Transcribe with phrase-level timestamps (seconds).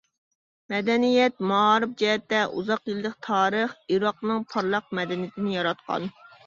[0.73, 6.15] مەدەنىيەت-مائارىپ جەھەتتە: ئۇزاق يىللىق تارىخ ئىراقنىڭ پارلاق مەدەنىيىتىنى ياراتقان.